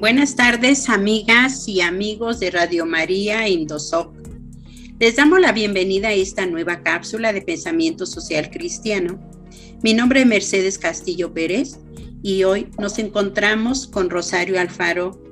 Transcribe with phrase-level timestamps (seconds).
[0.00, 4.14] Buenas tardes, amigas y amigos de Radio María Indosoc.
[4.98, 9.20] Les damos la bienvenida a esta nueva cápsula de pensamiento social cristiano.
[9.82, 11.80] Mi nombre es Mercedes Castillo Pérez
[12.22, 15.22] y hoy nos encontramos con Rosario Alfaro.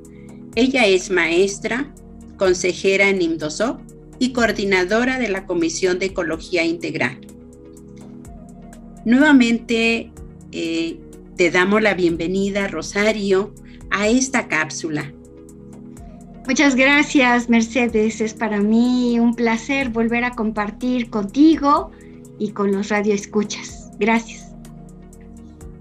[0.55, 1.95] Ella es maestra,
[2.37, 3.81] consejera en IMDOSOC
[4.19, 7.19] y coordinadora de la Comisión de Ecología Integral.
[9.07, 10.13] Nuevamente
[10.53, 11.01] eh,
[11.37, 13.55] te damos la bienvenida, Rosario,
[13.91, 15.13] a esta cápsula.
[16.47, 18.21] Muchas gracias, Mercedes.
[18.21, 21.91] Es para mí un placer volver a compartir contigo
[22.39, 23.91] y con los radioescuchas.
[23.99, 24.47] Gracias.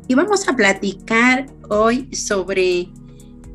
[0.10, 2.90] Y vamos a platicar hoy sobre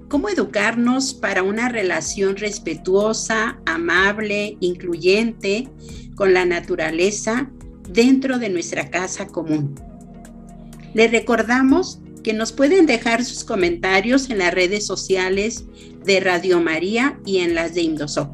[0.09, 5.69] cómo educarnos para una relación respetuosa, amable, incluyente
[6.15, 7.51] con la naturaleza
[7.89, 9.75] dentro de nuestra casa común.
[10.93, 15.65] Le recordamos que nos pueden dejar sus comentarios en las redes sociales
[16.05, 18.31] de Radio María y en las de Indosoc.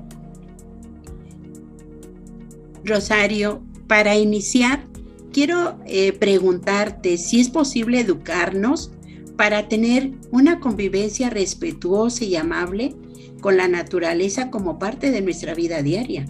[2.84, 4.86] Rosario, para iniciar,
[5.32, 8.92] quiero eh, preguntarte si es posible educarnos
[9.36, 12.94] para tener una convivencia respetuosa y amable
[13.40, 16.26] con la naturaleza como parte de nuestra vida diaria.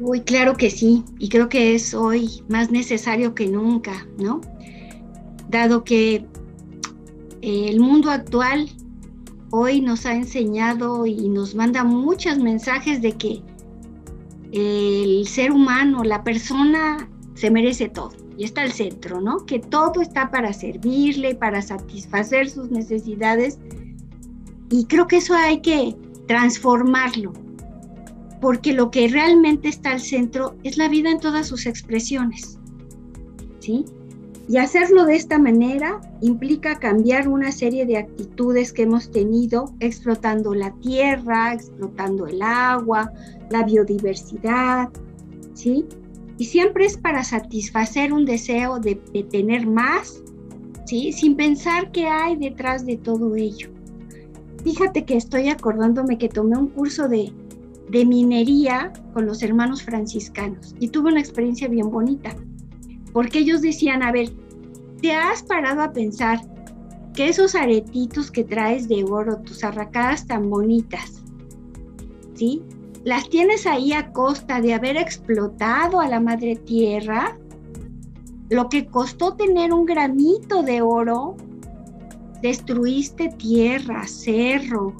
[0.00, 4.40] Uy, claro que sí, y creo que es hoy más necesario que nunca, ¿no?
[5.50, 6.26] Dado que
[7.42, 8.68] eh, el mundo actual
[9.50, 13.42] hoy nos ha enseñado y nos manda muchos mensajes de que
[14.52, 19.46] el ser humano, la persona, se merece todo y está al centro, ¿no?
[19.46, 23.58] Que todo está para servirle, para satisfacer sus necesidades.
[24.70, 27.32] Y creo que eso hay que transformarlo,
[28.40, 32.58] porque lo que realmente está al centro es la vida en todas sus expresiones,
[33.58, 33.84] ¿sí?
[34.50, 40.54] Y hacerlo de esta manera implica cambiar una serie de actitudes que hemos tenido explotando
[40.54, 43.12] la tierra, explotando el agua,
[43.48, 44.88] la biodiversidad,
[45.54, 45.84] ¿sí?
[46.36, 48.96] Y siempre es para satisfacer un deseo de,
[49.30, 50.20] tener más,
[50.84, 51.12] ¿sí?
[51.12, 53.70] Sin pensar qué hay detrás de todo ello.
[54.64, 57.32] Fíjate que estoy acordándome que tomé un curso de,
[57.88, 62.34] de minería con los hermanos franciscanos y tuve una experiencia bien bonita
[63.12, 64.30] porque ellos decían, a ver,
[65.00, 66.40] ¿te has parado a pensar
[67.14, 71.22] que esos aretitos que traes de oro, tus arracadas tan bonitas,
[72.34, 72.62] ¿sí?
[73.04, 77.38] Las tienes ahí a costa de haber explotado a la madre tierra,
[78.50, 81.36] lo que costó tener un granito de oro,
[82.42, 84.94] destruiste tierra, cerro,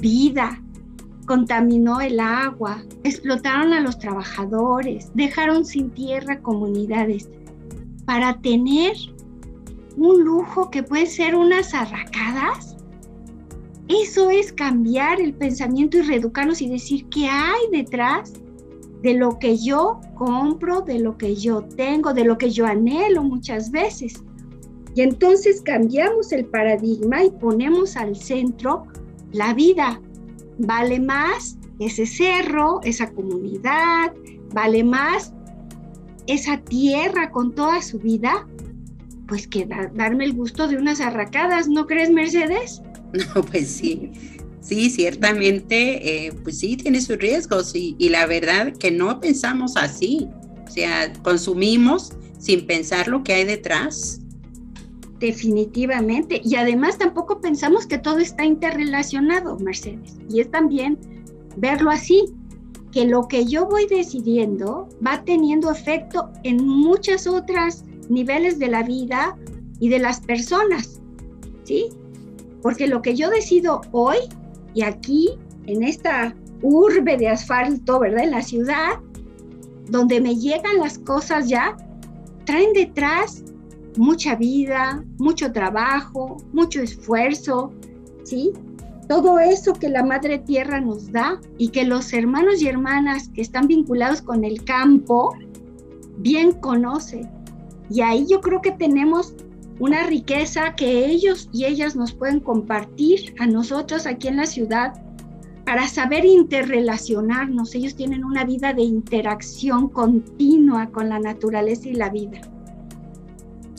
[0.00, 0.62] vida,
[1.26, 7.28] contaminó el agua, explotaron a los trabajadores, dejaron sin tierra comunidades
[8.12, 8.92] para tener
[9.96, 12.76] un lujo que puede ser unas arracadas.
[13.88, 18.34] Eso es cambiar el pensamiento y reeducarnos y decir qué hay detrás
[19.00, 23.22] de lo que yo compro, de lo que yo tengo, de lo que yo anhelo
[23.22, 24.22] muchas veces.
[24.94, 28.88] Y entonces cambiamos el paradigma y ponemos al centro
[29.32, 30.02] la vida.
[30.58, 34.12] Vale más ese cerro, esa comunidad,
[34.52, 35.32] vale más
[36.26, 38.46] esa tierra con toda su vida,
[39.26, 42.82] pues que darme el gusto de unas arracadas, ¿no crees, Mercedes?
[43.12, 44.10] No, pues sí,
[44.62, 49.76] sí, ciertamente, eh, pues sí, tiene sus riesgos y, y la verdad que no pensamos
[49.76, 50.28] así,
[50.66, 54.20] o sea, consumimos sin pensar lo que hay detrás.
[55.20, 56.40] Definitivamente.
[56.42, 60.16] Y además tampoco pensamos que todo está interrelacionado, Mercedes.
[60.28, 60.98] Y es también
[61.56, 62.24] verlo así
[62.92, 68.82] que lo que yo voy decidiendo va teniendo efecto en muchas otras niveles de la
[68.82, 69.36] vida
[69.80, 71.00] y de las personas,
[71.64, 71.88] ¿sí?
[72.60, 74.18] Porque lo que yo decido hoy
[74.74, 75.30] y aquí,
[75.66, 78.24] en esta urbe de asfalto, ¿verdad?
[78.24, 79.00] En la ciudad,
[79.88, 81.76] donde me llegan las cosas ya,
[82.44, 83.42] traen detrás
[83.96, 87.72] mucha vida, mucho trabajo, mucho esfuerzo,
[88.24, 88.52] ¿sí?
[89.08, 93.42] Todo eso que la Madre Tierra nos da y que los hermanos y hermanas que
[93.42, 95.34] están vinculados con el campo
[96.18, 97.28] bien conocen.
[97.90, 99.34] Y ahí yo creo que tenemos
[99.78, 104.94] una riqueza que ellos y ellas nos pueden compartir a nosotros aquí en la ciudad
[105.64, 107.74] para saber interrelacionarnos.
[107.74, 112.40] Ellos tienen una vida de interacción continua con la naturaleza y la vida.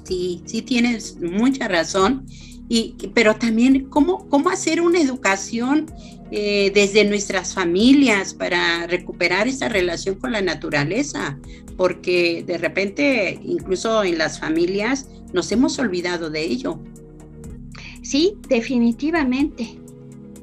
[0.04, 2.26] Sí, sí tienes mucha razón
[3.14, 5.86] pero también cómo, cómo hacer una educación
[6.32, 11.38] eh, desde nuestras familias para recuperar esa relación con la naturaleza,
[11.78, 16.80] porque de repente incluso en las familias nos hemos olvidado de ello.
[18.02, 19.80] Sí, definitivamente.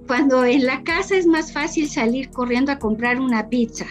[0.07, 3.87] Cuando en la casa es más fácil salir corriendo a comprar una pizza,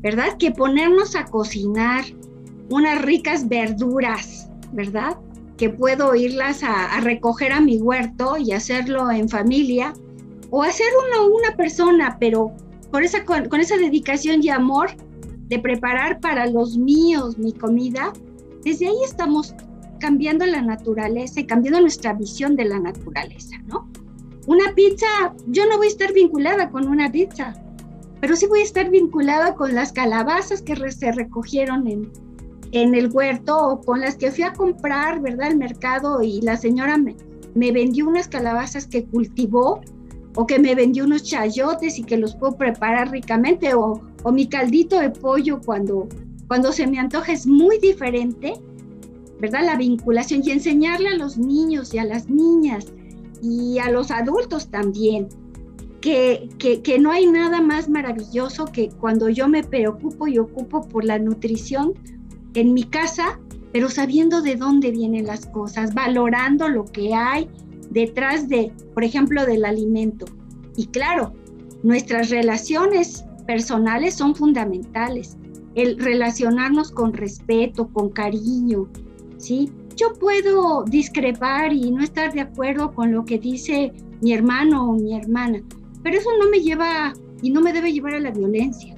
[0.00, 0.36] ¿verdad?
[0.38, 2.04] Que ponernos a cocinar
[2.70, 5.16] unas ricas verduras, ¿verdad?
[5.56, 9.94] Que puedo irlas a, recoger a mi huerto y hacerlo en familia,
[10.50, 12.52] o hacerlo una persona, pero
[12.90, 14.90] por esa, con, con esa dedicación y amor
[15.48, 18.12] de preparar para los míos mi comida,
[18.64, 19.54] desde ahí estamos
[19.98, 23.88] cambiando la naturaleza y cambiando nuestra visión de la naturaleza, ¿no?
[24.46, 25.06] Una pizza,
[25.48, 27.54] yo no voy a estar vinculada con una pizza,
[28.20, 32.12] pero sí voy a estar vinculada con las calabazas que se recogieron en,
[32.72, 35.48] en el huerto o con las que fui a comprar, ¿verdad?
[35.48, 37.16] Al mercado y la señora me,
[37.54, 39.80] me vendió unas calabazas que cultivó
[40.34, 44.48] o que me vendió unos chayotes y que los puedo preparar ricamente o, o mi
[44.48, 46.08] caldito de pollo cuando,
[46.48, 48.54] cuando se me antoja es muy diferente
[49.38, 49.64] ¿verdad?
[49.64, 52.86] La vinculación y enseñarle a los niños y a las niñas
[53.42, 55.28] y a los adultos también,
[56.00, 61.04] que, que, no hay nada más maravilloso que cuando yo me preocupo y ocupo por
[61.04, 61.94] la nutrición
[62.56, 63.38] en mi casa,
[63.72, 67.48] pero sabiendo de dónde vienen las cosas, valorando lo que hay
[67.90, 70.26] detrás de, por ejemplo, del alimento.
[70.76, 71.34] Y claro,
[71.82, 75.36] nuestras relaciones personales son fundamentales.
[75.74, 78.88] El relacionarnos con respeto, con cariño,
[79.36, 79.70] ¿sí?
[79.94, 83.92] Yo puedo discrepar y no estar de acuerdo con lo que dice
[84.22, 85.62] mi hermano o mi hermana,
[86.02, 87.12] pero eso no me lleva
[87.42, 88.94] y no me debe llevar a la violencia.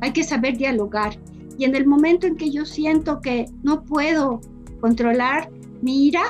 [0.00, 1.18] Hay que saber dialogar.
[1.58, 4.40] Y en el momento en que yo siento que no puedo
[4.80, 5.50] controlar
[5.82, 6.22] mi ira,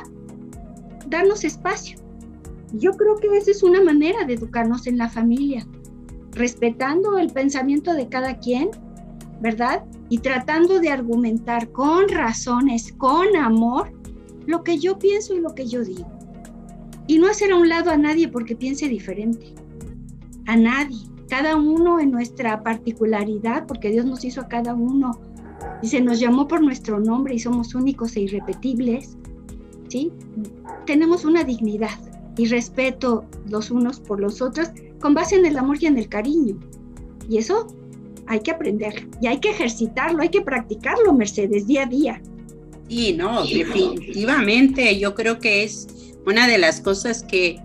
[1.07, 1.99] darnos espacio.
[2.73, 5.67] Yo creo que esa es una manera de educarnos en la familia,
[6.33, 8.71] respetando el pensamiento de cada quien,
[9.41, 9.85] ¿verdad?
[10.09, 13.93] y tratando de argumentar con razones, con amor,
[14.47, 16.09] lo que yo pienso y lo que yo digo.
[17.07, 19.55] Y no hacer a un lado a nadie porque piense diferente.
[20.47, 21.05] A nadie.
[21.29, 25.21] Cada uno en nuestra particularidad, porque Dios nos hizo a cada uno
[25.83, 29.17] y se nos llamó por nuestro nombre y somos únicos e irrepetibles.
[29.89, 30.13] ¿Sí?
[30.87, 31.99] Tenemos una dignidad
[32.37, 34.71] y respeto los unos por los otros
[35.01, 36.59] con base en el amor y en el cariño.
[37.29, 37.67] Y eso
[38.27, 42.23] hay que aprenderlo y hay que ejercitarlo, hay que practicarlo, Mercedes, día a día.
[42.89, 45.89] Y no, definitivamente yo creo que es
[46.27, 47.61] una de las cosas que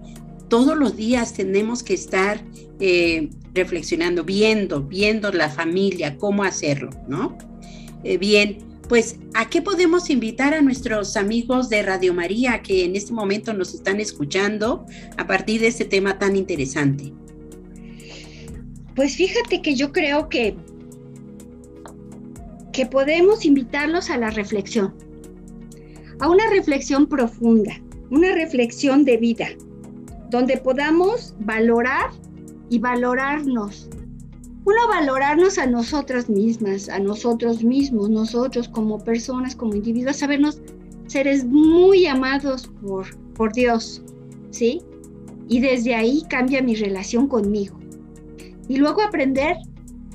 [0.54, 2.40] todos los días tenemos que estar
[2.80, 7.36] eh, reflexionando, viendo, viendo la familia, cómo hacerlo, ¿no?
[8.04, 12.96] Eh, bien, pues, ¿a qué podemos invitar a nuestros amigos de Radio María que en
[12.96, 14.86] este momento nos están escuchando
[15.18, 17.12] a partir de este tema tan interesante?
[18.96, 20.56] Pues fíjate que yo creo que,
[22.72, 24.94] que podemos invitarlos a la reflexión,
[26.20, 29.48] a una reflexión profunda, una reflexión de vida,
[30.34, 32.10] donde podamos valorar
[32.72, 33.88] y valorarnos.
[34.66, 40.60] Uno, valorarnos a nosotras mismas, a nosotros mismos, nosotros como personas, como individuos, sabernos
[41.06, 44.02] seres muy amados por, por Dios,
[44.50, 44.82] ¿sí?
[45.50, 47.78] Y desde ahí cambia mi relación conmigo
[48.68, 49.58] y luego aprender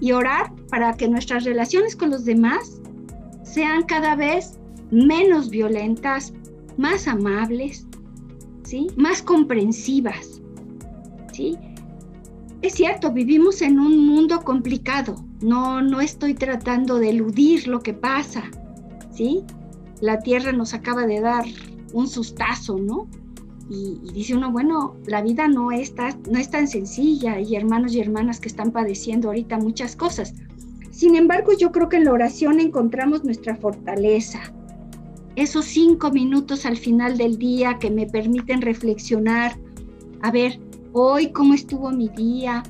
[0.00, 2.81] y orar para que nuestras relaciones con los demás
[3.44, 4.59] sean cada vez
[4.90, 6.33] menos violentas,
[6.76, 7.87] más amables,
[8.96, 10.40] más comprensivas.
[11.32, 11.56] ¿sí?
[12.62, 15.16] Es cierto, vivimos en un mundo complicado.
[15.40, 18.44] No, no estoy tratando de eludir lo que pasa.
[19.12, 19.44] ¿sí?
[20.00, 21.44] La tierra nos acaba de dar
[21.92, 23.08] un sustazo, ¿no?
[23.70, 25.94] Y, dice uno, bueno, la vida no es,
[26.30, 30.34] no es tan sencilla y hermanos y hermanas que están padeciendo ahorita muchas cosas.
[30.90, 34.40] Sin embargo, yo creo que en la oración encontramos nuestra fortaleza.
[35.38, 39.57] Esos cinco minutos al final del día que me permiten reflexionar,
[40.21, 40.59] a ver,
[40.92, 42.64] hoy cómo estuvo mi día,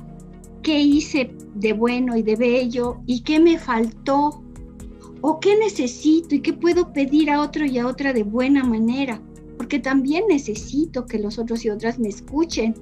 [0.61, 4.43] qué hice de bueno y de bello y qué me faltó
[5.21, 9.19] o qué necesito y qué puedo pedir a otro y a otra de buena manera
[9.57, 12.75] porque también necesito que los otros y otras me escuchen,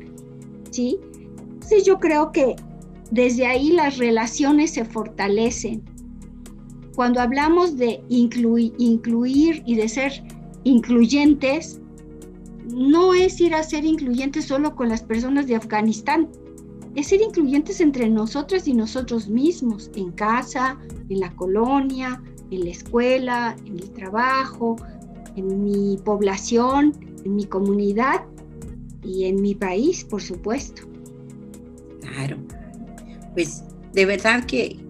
[0.70, 1.00] ¿sí?
[1.66, 2.58] Sí, yo creo que
[3.10, 5.82] desde ahí las relaciones se fortalecen.
[6.98, 10.12] Cuando hablamos de incluir, incluir y de ser
[10.64, 11.80] incluyentes,
[12.74, 16.28] no es ir a ser incluyentes solo con las personas de Afganistán,
[16.96, 22.72] es ser incluyentes entre nosotras y nosotros mismos, en casa, en la colonia, en la
[22.72, 24.76] escuela, en el trabajo,
[25.36, 28.26] en mi población, en mi comunidad
[29.04, 30.82] y en mi país, por supuesto.
[32.02, 32.38] Claro,
[33.36, 33.64] pues
[33.94, 34.87] de verdad que,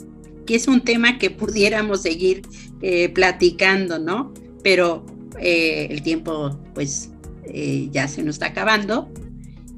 [0.55, 2.41] es un tema que pudiéramos seguir
[2.81, 4.33] eh, platicando, ¿no?
[4.63, 5.05] Pero
[5.39, 7.11] eh, el tiempo pues
[7.45, 9.09] eh, ya se nos está acabando.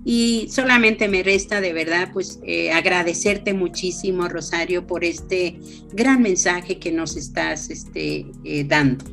[0.05, 2.39] Y solamente me resta de verdad pues
[2.73, 5.59] agradecerte muchísimo, Rosario, por este
[5.93, 8.25] gran mensaje que nos estás este,
[8.65, 9.03] dando.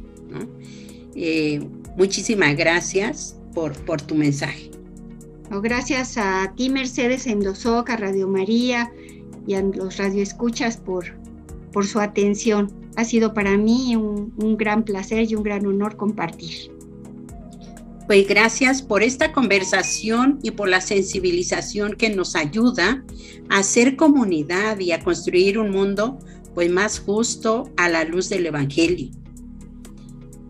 [1.96, 4.70] muchísimas gracias por, por tu mensaje.
[5.50, 8.90] gracias a ti, Mercedes Endosoc, a Radio María
[9.46, 11.04] y a los radioescuchas por,
[11.76, 12.72] por su atención.
[12.96, 16.72] Ha sido para mí un gran placer y un gran honor compartir.
[18.06, 23.04] Pues gracias por esta conversación y por la sensibilización que nos ayuda
[23.50, 26.18] a hacer comunidad y a construir un mundo
[26.54, 29.10] pues más justo a la luz del Evangelio.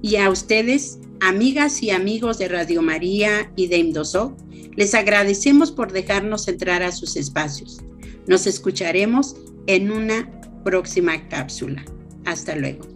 [0.02, 4.36] Y a ustedes, amigas y amigos de Radio María y de Indoso,
[4.76, 7.80] les agradecemos por dejarnos entrar a sus espacios.
[8.28, 9.34] Nos escucharemos
[9.66, 10.30] en una
[10.66, 11.84] próxima cápsula.
[12.24, 12.95] Hasta luego.